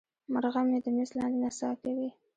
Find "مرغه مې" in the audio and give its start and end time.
0.33-0.79